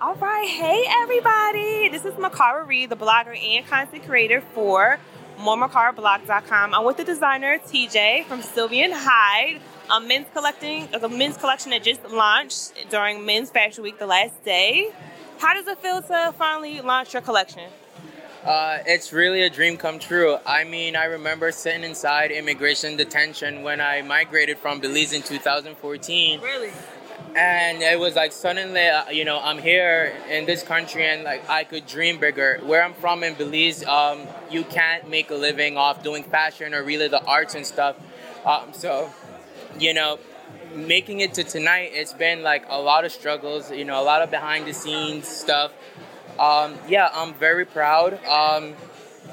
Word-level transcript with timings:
All 0.00 0.14
right, 0.14 0.48
hey 0.48 0.84
everybody. 0.88 1.88
This 1.88 2.04
is 2.04 2.14
Makara 2.14 2.64
Reed, 2.64 2.88
the 2.88 2.96
blogger 2.96 3.36
and 3.36 3.66
content 3.66 4.04
creator 4.06 4.40
for 4.54 5.00
moremakarablog.com. 5.38 6.72
I'm 6.72 6.84
with 6.84 6.98
the 6.98 7.02
designer 7.02 7.58
TJ 7.58 8.26
from 8.26 8.40
Sylvian 8.40 8.92
Hyde, 8.92 9.60
a 9.90 10.00
men's 10.00 10.28
collecting, 10.32 10.88
a 10.94 11.08
men's 11.08 11.36
collection 11.36 11.72
that 11.72 11.82
just 11.82 12.08
launched 12.08 12.74
during 12.90 13.26
Men's 13.26 13.50
Fashion 13.50 13.82
Week, 13.82 13.98
the 13.98 14.06
last 14.06 14.44
day. 14.44 14.92
How 15.38 15.54
does 15.54 15.66
it 15.66 15.78
feel 15.78 16.00
to 16.00 16.32
finally 16.38 16.80
launch 16.80 17.12
your 17.12 17.22
collection? 17.22 17.68
Uh, 18.44 18.78
it's 18.86 19.12
really 19.12 19.42
a 19.42 19.50
dream 19.50 19.76
come 19.76 19.98
true. 19.98 20.36
I 20.46 20.62
mean, 20.62 20.94
I 20.94 21.06
remember 21.06 21.50
sitting 21.50 21.82
inside 21.82 22.30
immigration 22.30 22.96
detention 22.96 23.64
when 23.64 23.80
I 23.80 24.02
migrated 24.02 24.58
from 24.58 24.78
Belize 24.78 25.12
in 25.12 25.22
2014. 25.22 26.40
Really? 26.40 26.70
And 27.34 27.82
it 27.82 27.98
was 27.98 28.16
like 28.16 28.32
suddenly, 28.32 28.86
uh, 28.88 29.10
you 29.10 29.24
know, 29.24 29.40
I'm 29.40 29.58
here 29.58 30.16
in 30.28 30.46
this 30.46 30.62
country 30.62 31.06
and 31.06 31.24
like 31.24 31.48
I 31.48 31.64
could 31.64 31.86
dream 31.86 32.18
bigger. 32.18 32.60
Where 32.64 32.82
I'm 32.82 32.94
from 32.94 33.22
in 33.22 33.34
Belize, 33.34 33.84
um, 33.84 34.26
you 34.50 34.64
can't 34.64 35.08
make 35.08 35.30
a 35.30 35.34
living 35.34 35.76
off 35.76 36.02
doing 36.02 36.24
fashion 36.24 36.74
or 36.74 36.82
really 36.82 37.08
the 37.08 37.22
arts 37.24 37.54
and 37.54 37.66
stuff. 37.66 37.96
Um, 38.44 38.72
so, 38.72 39.10
you 39.78 39.94
know, 39.94 40.18
making 40.74 41.20
it 41.20 41.34
to 41.34 41.44
tonight, 41.44 41.90
it's 41.92 42.12
been 42.12 42.42
like 42.42 42.64
a 42.68 42.80
lot 42.80 43.04
of 43.04 43.12
struggles, 43.12 43.70
you 43.70 43.84
know, 43.84 44.00
a 44.00 44.04
lot 44.04 44.22
of 44.22 44.30
behind 44.30 44.66
the 44.66 44.74
scenes 44.74 45.28
stuff. 45.28 45.72
Um, 46.38 46.76
yeah, 46.88 47.10
I'm 47.12 47.34
very 47.34 47.64
proud. 47.64 48.14
Um, 48.24 48.74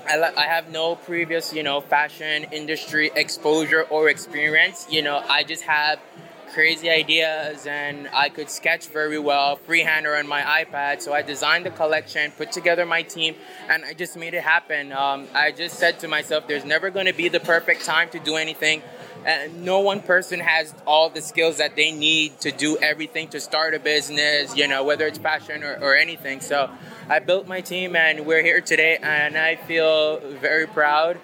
I, 0.08 0.32
I 0.38 0.44
have 0.44 0.70
no 0.70 0.96
previous, 0.96 1.54
you 1.54 1.64
know, 1.64 1.82
fashion 1.82 2.46
industry 2.52 3.12
exposure 3.16 3.84
or 3.84 4.10
experience. 4.10 4.88
You 4.90 5.02
know, 5.02 5.24
I 5.27 5.44
just 5.44 5.64
have 5.64 6.00
crazy 6.55 6.90
ideas 6.90 7.68
and 7.68 8.08
I 8.14 8.30
could 8.30 8.50
sketch 8.50 8.88
very 8.88 9.20
well, 9.20 9.59
freehander 9.68 10.18
on 10.18 10.26
my 10.26 10.41
iPad. 10.41 11.02
So 11.02 11.13
I 11.13 11.22
designed 11.22 11.66
the 11.66 11.70
collection, 11.70 12.32
put 12.32 12.54
together 12.54 12.86
my 12.86 13.02
team, 13.02 13.36
and 13.68 13.84
I 13.84 13.94
just 13.94 14.16
made 14.16 14.34
it 14.34 14.41
happen. 14.41 14.93
Um, 14.93 15.27
I 15.34 15.52
just 15.52 15.77
said 15.77 15.99
to 15.99 16.07
myself, 16.07 16.48
there's 16.48 16.63
never 16.63 16.90
going 16.90 17.07
to 17.07 17.13
be 17.13 17.27
the 17.27 17.41
perfect 17.41 17.84
time 17.84 18.07
to 18.12 18.20
do 18.20 18.38
anything. 18.38 18.82
And 19.26 19.65
no 19.65 19.82
one 19.82 20.02
person 20.02 20.40
has 20.40 20.74
all 20.88 21.10
the 21.10 21.21
skills 21.21 21.57
that 21.57 21.76
they 21.76 21.91
need 21.91 22.40
to 22.40 22.52
do 22.52 22.77
everything 22.77 23.27
to 23.30 23.41
start 23.41 23.74
a 23.74 23.80
business, 23.80 24.55
you 24.55 24.70
know, 24.70 24.85
whether 24.85 25.05
it's 25.08 25.18
fashion 25.18 25.62
or, 25.62 25.77
or 25.82 25.98
anything. 25.98 26.40
So 26.40 26.70
I 27.10 27.20
built 27.20 27.49
my 27.49 27.60
team 27.60 27.98
and 27.98 28.26
we're 28.26 28.43
here 28.43 28.62
today 28.62 28.98
and 29.02 29.37
I 29.37 29.58
feel 29.58 30.21
very 30.21 30.68
proud. 30.68 31.20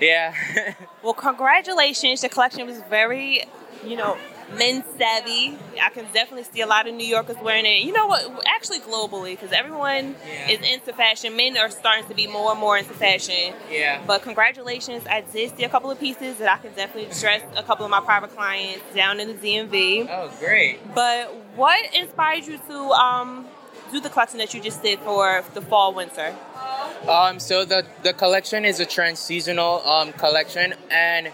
Yeah. 0.00 0.32
well, 1.02 1.14
congratulations. 1.14 2.20
The 2.20 2.28
collection 2.28 2.66
was 2.66 2.80
very, 2.88 3.42
you 3.84 3.96
know, 3.96 4.16
men's 4.56 4.84
savvy. 4.98 5.56
I 5.82 5.90
can 5.90 6.04
definitely 6.12 6.44
see 6.44 6.60
a 6.60 6.66
lot 6.66 6.88
of 6.88 6.94
New 6.94 7.06
Yorkers 7.06 7.36
wearing 7.42 7.66
it. 7.66 7.84
You 7.84 7.92
know 7.92 8.06
what? 8.06 8.44
Actually, 8.46 8.80
globally, 8.80 9.32
because 9.32 9.52
everyone 9.52 10.16
yeah. 10.26 10.50
is 10.50 10.60
into 10.60 10.92
fashion. 10.92 11.36
Men 11.36 11.56
are 11.56 11.70
starting 11.70 12.06
to 12.08 12.14
be 12.14 12.26
more 12.26 12.52
and 12.52 12.60
more 12.60 12.76
into 12.76 12.94
fashion. 12.94 13.54
Yeah. 13.70 14.02
But 14.06 14.22
congratulations. 14.22 15.04
I 15.08 15.22
did 15.22 15.56
see 15.56 15.64
a 15.64 15.68
couple 15.68 15.90
of 15.90 15.98
pieces 15.98 16.38
that 16.38 16.48
I 16.48 16.62
can 16.62 16.74
definitely 16.74 17.12
dress 17.18 17.42
a 17.56 17.62
couple 17.62 17.84
of 17.84 17.90
my 17.90 18.00
private 18.00 18.34
clients 18.34 18.84
down 18.94 19.20
in 19.20 19.28
the 19.28 19.34
DMV. 19.34 20.08
Oh, 20.08 20.30
great. 20.38 20.78
But 20.94 21.34
what 21.56 21.94
inspired 21.94 22.46
you 22.46 22.58
to 22.68 22.78
um, 22.90 23.46
do 23.92 24.00
the 24.00 24.08
collection 24.08 24.38
that 24.38 24.54
you 24.54 24.60
just 24.60 24.82
did 24.82 24.98
for 25.00 25.44
the 25.54 25.62
fall 25.62 25.94
winter? 25.94 26.34
Um, 27.08 27.40
so 27.40 27.64
the 27.64 27.86
the 28.02 28.12
collection 28.12 28.64
is 28.64 28.78
a 28.78 28.86
trans-seasonal 28.86 29.86
um, 29.86 30.12
collection, 30.12 30.74
and 30.90 31.32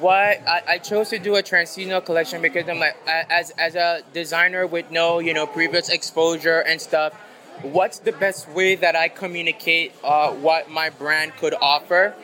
what 0.00 0.12
I, 0.48 0.62
I, 0.68 0.78
chose 0.78 1.10
to 1.10 1.18
do 1.18 1.36
a 1.36 1.42
transseasonal 1.42 2.04
collection 2.04 2.42
because 2.42 2.68
I'm 2.68 2.78
like 2.78 2.96
as 3.06 3.50
as 3.50 3.74
a 3.74 4.02
designer 4.12 4.66
with 4.66 4.90
no 4.90 5.18
you 5.18 5.34
know 5.34 5.46
previous 5.46 5.88
exposure 5.88 6.60
and 6.60 6.80
stuff. 6.80 7.14
What's 7.62 8.00
the 8.00 8.12
best 8.12 8.48
way 8.50 8.74
that 8.76 8.94
I 8.94 9.08
communicate 9.08 9.94
uh, 10.04 10.30
what 10.32 10.70
my 10.70 10.90
brand 10.90 11.36
could 11.36 11.54
offer? 11.54 12.14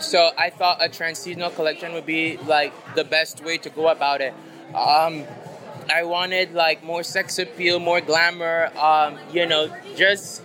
So 0.00 0.30
I 0.36 0.50
thought 0.50 0.84
a 0.84 0.88
transseasonal 0.88 1.54
collection 1.54 1.92
would 1.92 2.06
be 2.06 2.36
like 2.38 2.72
the 2.96 3.04
best 3.04 3.44
way 3.44 3.58
to 3.58 3.70
go 3.70 3.88
about 3.88 4.20
it. 4.20 4.34
Um, 4.74 5.24
I 5.92 6.02
wanted 6.04 6.54
like 6.54 6.82
more 6.82 7.04
sex 7.04 7.38
appeal, 7.38 7.78
more 7.78 8.00
glamour. 8.00 8.70
Um, 8.76 9.18
you 9.32 9.46
know, 9.46 9.72
just 9.96 10.42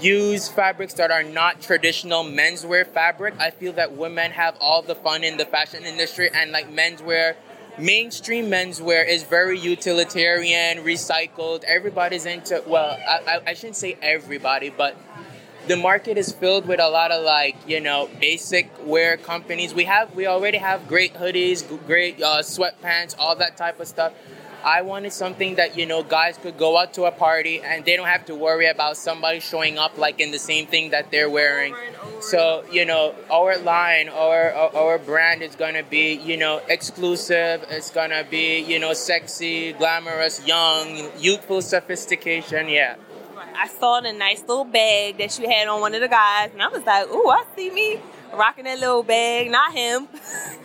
use 0.00 0.48
fabrics 0.48 0.94
that 0.94 1.10
are 1.10 1.22
not 1.22 1.60
traditional 1.60 2.24
menswear 2.24 2.86
fabric. 2.86 3.34
I 3.38 3.50
feel 3.50 3.72
that 3.74 3.92
women 3.92 4.32
have 4.32 4.56
all 4.60 4.82
the 4.82 4.94
fun 4.94 5.24
in 5.24 5.36
the 5.36 5.46
fashion 5.46 5.84
industry 5.84 6.30
and 6.32 6.50
like 6.52 6.70
menswear 6.70 7.36
mainstream 7.78 8.46
menswear 8.46 9.06
is 9.06 9.22
very 9.22 9.58
utilitarian, 9.58 10.78
recycled. 10.78 11.64
Everybody's 11.64 12.26
into 12.26 12.62
well, 12.66 12.96
I, 13.06 13.40
I, 13.46 13.54
shouldn't 13.54 13.76
say 13.76 13.98
everybody, 14.00 14.70
but 14.70 14.96
the 15.66 15.76
market 15.76 16.16
is 16.16 16.32
filled 16.32 16.66
with 16.66 16.80
a 16.80 16.88
lot 16.88 17.10
of 17.10 17.24
like 17.24 17.56
you 17.66 17.80
know 17.80 18.08
basic 18.20 18.70
wear 18.84 19.16
companies. 19.16 19.74
We 19.74 19.84
have 19.84 20.14
we 20.14 20.26
already 20.26 20.58
have 20.58 20.88
great 20.88 21.14
hoodies, 21.14 21.64
great 21.86 22.22
uh, 22.22 22.42
sweatpants, 22.42 23.14
all 23.18 23.36
that 23.36 23.56
type 23.56 23.80
of 23.80 23.88
stuff. 23.88 24.12
I 24.64 24.82
wanted 24.82 25.12
something 25.12 25.56
that, 25.56 25.76
you 25.78 25.86
know, 25.86 26.02
guys 26.02 26.38
could 26.38 26.58
go 26.58 26.76
out 26.76 26.94
to 26.94 27.04
a 27.04 27.12
party 27.12 27.60
and 27.62 27.84
they 27.84 27.96
don't 27.96 28.08
have 28.08 28.26
to 28.26 28.34
worry 28.34 28.68
about 28.68 28.96
somebody 28.96 29.40
showing 29.40 29.78
up 29.78 29.96
like 29.98 30.20
in 30.20 30.30
the 30.32 30.38
same 30.38 30.66
thing 30.66 30.90
that 30.90 31.10
they're 31.10 31.30
wearing. 31.30 31.74
So, 32.20 32.64
you 32.70 32.84
know, 32.84 33.14
our 33.30 33.58
line, 33.58 34.08
our, 34.08 34.52
our 34.52 34.98
brand 34.98 35.42
is 35.42 35.54
to 35.54 35.84
be, 35.88 36.14
you 36.14 36.36
know, 36.36 36.60
exclusive. 36.68 37.64
It's 37.70 37.90
to 37.90 38.26
be, 38.28 38.58
you 38.60 38.78
know, 38.78 38.92
sexy, 38.92 39.72
glamorous, 39.72 40.46
young, 40.46 41.10
youthful 41.18 41.62
sophistication. 41.62 42.68
Yeah. 42.68 42.96
I 43.58 43.68
saw 43.68 44.00
the 44.00 44.12
nice 44.12 44.40
little 44.40 44.64
bag 44.64 45.16
that 45.18 45.38
you 45.38 45.48
had 45.48 45.66
on 45.68 45.80
one 45.80 45.94
of 45.94 46.02
the 46.02 46.08
guys, 46.08 46.50
and 46.52 46.62
I 46.62 46.68
was 46.68 46.84
like, 46.84 47.08
"Ooh, 47.08 47.28
I 47.28 47.42
see 47.56 47.70
me 47.70 47.98
rocking 48.36 48.64
that 48.64 48.78
little 48.78 49.02
bag, 49.02 49.50
not 49.50 49.72
him. 49.72 50.08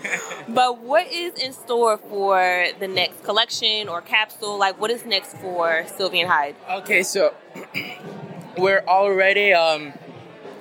but 0.50 0.80
what 0.80 1.08
is 1.08 1.34
in 1.34 1.54
store 1.54 1.98
for 1.98 2.68
the 2.80 2.88
next 2.88 3.24
collection 3.24 3.88
or 3.88 4.02
capsule? 4.02 4.58
Like, 4.58 4.80
what 4.80 4.92
is 4.92 5.06
next 5.06 5.36
for 5.38 5.84
Sylvian 5.84 6.28
Hyde? 6.28 6.56
Okay, 6.70 7.04
so 7.04 7.34
we're 8.58 8.84
already 8.88 9.54
um, 9.54 9.94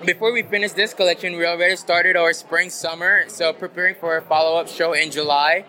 before 0.05 0.33
we 0.33 0.43
finish 0.43 0.73
this 0.73 0.95
collection, 0.95 1.37
we 1.37 1.47
already 1.47 1.77
started 1.77 2.17
our 2.17 2.33
spring 2.33 2.71
summer, 2.71 3.25
so 3.29 3.53
preparing 3.53 3.95
for 3.95 4.17
a 4.17 4.23
follow 4.23 4.59
up 4.59 4.69
show 4.69 4.93
in 4.93 5.11
July. 5.11 5.65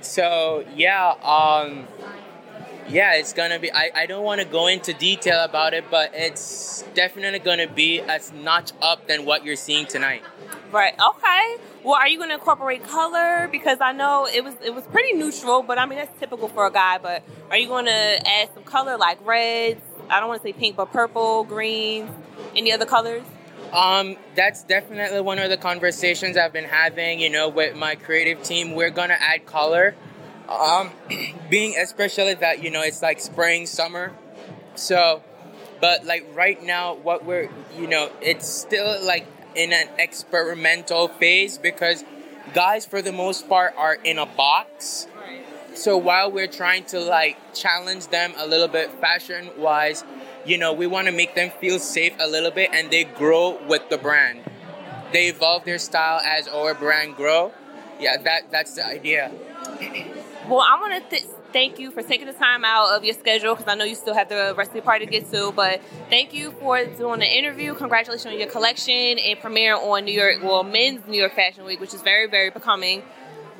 So 0.00 0.64
yeah, 0.74 1.14
um, 1.22 1.86
yeah, 2.88 3.14
it's 3.14 3.32
gonna 3.32 3.58
be. 3.58 3.72
I, 3.72 3.90
I 3.94 4.06
don't 4.06 4.24
want 4.24 4.40
to 4.40 4.46
go 4.46 4.66
into 4.66 4.92
detail 4.94 5.44
about 5.44 5.74
it, 5.74 5.84
but 5.90 6.12
it's 6.14 6.84
definitely 6.94 7.40
gonna 7.40 7.66
be 7.66 8.00
as 8.00 8.32
notch 8.32 8.72
up 8.80 9.08
than 9.08 9.24
what 9.24 9.44
you're 9.44 9.56
seeing 9.56 9.86
tonight. 9.86 10.22
Right. 10.72 10.94
Okay. 10.94 11.56
Well, 11.84 11.94
are 11.94 12.08
you 12.08 12.18
going 12.18 12.30
to 12.30 12.34
incorporate 12.34 12.82
color? 12.84 13.48
Because 13.50 13.78
I 13.80 13.92
know 13.92 14.26
it 14.26 14.42
was 14.42 14.54
it 14.64 14.74
was 14.74 14.84
pretty 14.84 15.12
neutral, 15.12 15.62
but 15.62 15.78
I 15.78 15.86
mean 15.86 15.98
that's 15.98 16.18
typical 16.18 16.48
for 16.48 16.66
a 16.66 16.72
guy. 16.72 16.98
But 16.98 17.22
are 17.50 17.56
you 17.56 17.68
going 17.68 17.86
to 17.86 18.28
add 18.28 18.50
some 18.54 18.64
color 18.64 18.96
like 18.96 19.24
reds? 19.24 19.80
I 20.10 20.20
don't 20.20 20.28
want 20.28 20.42
to 20.42 20.48
say 20.48 20.52
pink, 20.52 20.76
but 20.76 20.92
purple, 20.92 21.44
green, 21.44 22.12
any 22.54 22.72
other 22.72 22.86
colors? 22.86 23.22
Um, 23.72 24.16
that's 24.34 24.62
definitely 24.64 25.20
one 25.20 25.38
of 25.38 25.50
the 25.50 25.56
conversations 25.56 26.36
I've 26.36 26.52
been 26.52 26.64
having. 26.64 27.20
You 27.20 27.30
know, 27.30 27.48
with 27.48 27.76
my 27.76 27.94
creative 27.94 28.42
team, 28.42 28.74
we're 28.74 28.90
gonna 28.90 29.18
add 29.18 29.46
color. 29.46 29.94
Um, 30.48 30.90
being 31.50 31.76
especially 31.76 32.34
that 32.34 32.62
you 32.62 32.70
know 32.70 32.82
it's 32.82 33.02
like 33.02 33.20
spring, 33.20 33.66
summer, 33.66 34.12
so. 34.74 35.22
But 35.78 36.06
like 36.06 36.26
right 36.34 36.62
now, 36.62 36.94
what 36.94 37.24
we're 37.26 37.50
you 37.76 37.86
know, 37.86 38.10
it's 38.22 38.48
still 38.48 39.04
like 39.04 39.26
in 39.56 39.72
an 39.72 39.88
experimental 39.98 41.08
phase 41.08 41.58
because 41.58 42.04
guys 42.54 42.86
for 42.86 43.02
the 43.02 43.12
most 43.12 43.48
part 43.48 43.74
are 43.76 43.94
in 43.94 44.18
a 44.18 44.26
box. 44.26 45.06
So 45.74 45.96
while 45.96 46.30
we're 46.30 46.46
trying 46.46 46.84
to 46.86 47.00
like 47.00 47.36
challenge 47.54 48.08
them 48.08 48.32
a 48.36 48.46
little 48.46 48.68
bit 48.68 48.90
fashion 49.00 49.50
wise 49.58 50.04
you 50.46 50.56
know 50.56 50.72
we 50.72 50.86
want 50.86 51.06
to 51.06 51.12
make 51.12 51.34
them 51.34 51.50
feel 51.60 51.78
safe 51.78 52.14
a 52.20 52.28
little 52.28 52.50
bit 52.52 52.70
and 52.72 52.90
they 52.90 53.04
grow 53.04 53.58
with 53.66 53.88
the 53.90 53.98
brand. 53.98 54.40
They 55.12 55.28
evolve 55.28 55.64
their 55.64 55.78
style 55.78 56.20
as 56.24 56.48
our 56.48 56.74
brand 56.74 57.16
grow. 57.16 57.52
Yeah 57.98 58.16
that 58.22 58.50
that's 58.50 58.74
the 58.74 58.86
idea. 58.86 59.32
Well 60.48 60.60
i 60.62 60.78
want 60.80 60.94
to 61.02 61.10
th- 61.10 61.28
thank 61.56 61.78
you 61.78 61.90
for 61.90 62.02
taking 62.02 62.26
the 62.26 62.34
time 62.34 62.66
out 62.66 62.94
of 62.94 63.02
your 63.02 63.14
schedule 63.14 63.54
because 63.54 63.66
I 63.66 63.76
know 63.76 63.84
you 63.84 63.94
still 63.94 64.12
have 64.12 64.28
the 64.28 64.54
rest 64.58 64.72
of 64.72 64.74
the 64.74 64.82
party 64.82 65.06
to 65.06 65.10
get 65.10 65.30
to. 65.30 65.52
But 65.52 65.80
thank 66.10 66.34
you 66.34 66.50
for 66.50 66.84
doing 66.84 67.20
the 67.20 67.26
interview. 67.26 67.74
Congratulations 67.74 68.26
on 68.26 68.38
your 68.38 68.50
collection 68.50 69.18
and 69.18 69.38
premiering 69.38 69.82
on 69.82 70.04
New 70.04 70.12
York, 70.12 70.42
well, 70.42 70.62
Men's 70.62 71.06
New 71.06 71.18
York 71.18 71.34
Fashion 71.34 71.64
Week, 71.64 71.80
which 71.80 71.94
is 71.94 72.02
very, 72.02 72.28
very 72.28 72.50
becoming. 72.50 73.00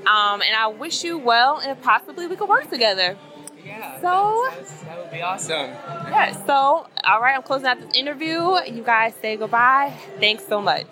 Um, 0.00 0.42
and 0.42 0.54
I 0.54 0.66
wish 0.66 1.04
you 1.04 1.16
well, 1.16 1.58
and 1.58 1.80
possibly 1.80 2.26
we 2.26 2.36
could 2.36 2.50
work 2.50 2.68
together. 2.68 3.16
Yeah. 3.64 3.98
So 4.02 4.46
that's, 4.50 4.82
that 4.82 4.98
would 4.98 5.10
be 5.10 5.22
awesome. 5.22 5.70
Yeah. 5.70 6.32
So 6.44 6.86
all 7.02 7.20
right, 7.22 7.34
I'm 7.34 7.42
closing 7.42 7.66
out 7.66 7.80
this 7.80 7.96
interview. 7.96 8.58
You 8.66 8.82
guys 8.84 9.14
say 9.22 9.38
goodbye. 9.38 9.96
Thanks 10.20 10.46
so 10.46 10.60
much. 10.60 10.86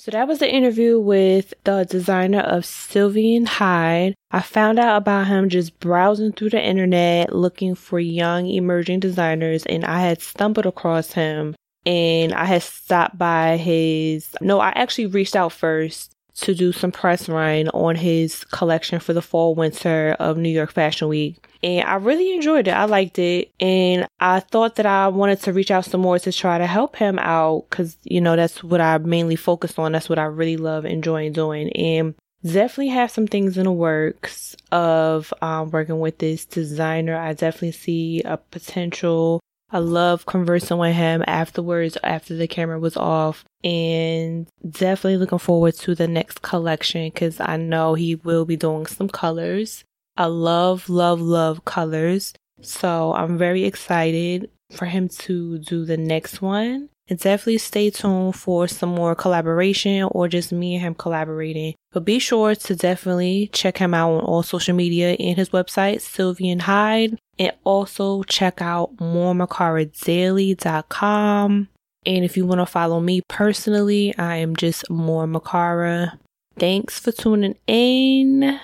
So 0.00 0.10
that 0.12 0.28
was 0.28 0.38
the 0.38 0.50
interview 0.50 0.98
with 0.98 1.52
the 1.64 1.84
designer 1.84 2.40
of 2.40 2.62
Sylvian 2.64 3.46
Hyde. 3.46 4.14
I 4.30 4.40
found 4.40 4.78
out 4.78 4.96
about 4.96 5.26
him 5.26 5.50
just 5.50 5.78
browsing 5.78 6.32
through 6.32 6.48
the 6.50 6.64
internet 6.64 7.34
looking 7.34 7.74
for 7.74 8.00
young 8.00 8.46
emerging 8.46 9.00
designers 9.00 9.66
and 9.66 9.84
I 9.84 10.00
had 10.00 10.22
stumbled 10.22 10.64
across 10.64 11.12
him 11.12 11.54
and 11.84 12.32
I 12.32 12.46
had 12.46 12.62
stopped 12.62 13.18
by 13.18 13.58
his 13.58 14.34
no, 14.40 14.58
I 14.58 14.70
actually 14.70 15.04
reached 15.04 15.36
out 15.36 15.52
first 15.52 16.14
to 16.36 16.54
do 16.54 16.72
some 16.72 16.92
press 16.92 17.28
run 17.28 17.68
on 17.68 17.96
his 17.96 18.44
collection 18.44 19.00
for 19.00 19.12
the 19.12 19.22
fall 19.22 19.54
winter 19.54 20.16
of 20.18 20.36
New 20.36 20.48
York 20.48 20.72
Fashion 20.72 21.08
Week. 21.08 21.46
And 21.62 21.86
I 21.86 21.96
really 21.96 22.32
enjoyed 22.32 22.68
it. 22.68 22.72
I 22.72 22.84
liked 22.86 23.18
it. 23.18 23.50
And 23.60 24.06
I 24.18 24.40
thought 24.40 24.76
that 24.76 24.86
I 24.86 25.08
wanted 25.08 25.40
to 25.42 25.52
reach 25.52 25.70
out 25.70 25.84
some 25.84 26.00
more 26.00 26.18
to 26.18 26.32
try 26.32 26.58
to 26.58 26.66
help 26.66 26.96
him 26.96 27.18
out 27.18 27.66
because, 27.68 27.96
you 28.04 28.20
know, 28.20 28.36
that's 28.36 28.64
what 28.64 28.80
I 28.80 28.98
mainly 28.98 29.36
focus 29.36 29.78
on. 29.78 29.92
That's 29.92 30.08
what 30.08 30.18
I 30.18 30.24
really 30.24 30.56
love 30.56 30.84
enjoying 30.84 31.32
doing. 31.32 31.70
And 31.72 32.14
definitely 32.42 32.88
have 32.88 33.10
some 33.10 33.26
things 33.26 33.58
in 33.58 33.64
the 33.64 33.72
works 33.72 34.56
of 34.72 35.32
um, 35.42 35.70
working 35.70 36.00
with 36.00 36.18
this 36.18 36.46
designer. 36.46 37.16
I 37.16 37.34
definitely 37.34 37.72
see 37.72 38.22
a 38.22 38.38
potential 38.38 39.40
I 39.72 39.78
love 39.78 40.26
conversing 40.26 40.78
with 40.78 40.96
him 40.96 41.22
afterwards, 41.26 41.96
after 42.02 42.34
the 42.34 42.48
camera 42.48 42.78
was 42.78 42.96
off, 42.96 43.44
and 43.62 44.48
definitely 44.68 45.18
looking 45.18 45.38
forward 45.38 45.74
to 45.74 45.94
the 45.94 46.08
next 46.08 46.42
collection 46.42 47.06
because 47.06 47.38
I 47.40 47.56
know 47.56 47.94
he 47.94 48.16
will 48.16 48.44
be 48.44 48.56
doing 48.56 48.86
some 48.86 49.08
colors. 49.08 49.84
I 50.16 50.26
love, 50.26 50.88
love, 50.88 51.20
love 51.20 51.64
colors. 51.64 52.34
So 52.62 53.14
I'm 53.14 53.38
very 53.38 53.64
excited 53.64 54.50
for 54.72 54.86
him 54.86 55.08
to 55.08 55.58
do 55.58 55.84
the 55.84 55.96
next 55.96 56.42
one. 56.42 56.88
Definitely 57.18 57.58
stay 57.58 57.90
tuned 57.90 58.36
for 58.36 58.68
some 58.68 58.90
more 58.90 59.14
collaboration 59.14 60.04
or 60.12 60.28
just 60.28 60.52
me 60.52 60.74
and 60.74 60.82
him 60.82 60.94
collaborating. 60.94 61.74
But 61.92 62.04
be 62.04 62.18
sure 62.18 62.54
to 62.54 62.76
definitely 62.76 63.48
check 63.52 63.78
him 63.78 63.94
out 63.94 64.12
on 64.12 64.20
all 64.20 64.42
social 64.42 64.76
media 64.76 65.16
and 65.18 65.36
his 65.36 65.50
website, 65.50 65.96
Sylvian 65.96 66.62
Hyde. 66.62 67.18
And 67.38 67.52
also 67.64 68.22
check 68.24 68.62
out 68.62 68.96
moremakara.daily.com. 68.96 71.68
And 72.06 72.24
if 72.24 72.36
you 72.36 72.46
want 72.46 72.60
to 72.60 72.66
follow 72.66 73.00
me 73.00 73.22
personally, 73.28 74.16
I 74.16 74.36
am 74.36 74.56
just 74.56 74.88
More 74.88 75.26
Makara. 75.26 76.18
Thanks 76.58 76.98
for 76.98 77.12
tuning 77.12 77.56
in 77.66 78.58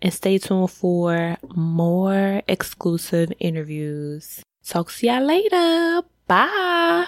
and 0.00 0.12
stay 0.12 0.38
tuned 0.38 0.70
for 0.70 1.36
more 1.54 2.42
exclusive 2.48 3.32
interviews. 3.38 4.42
Talk 4.64 4.92
to 4.92 5.06
y'all 5.06 5.24
later. 5.24 6.02
Bye. 6.26 7.06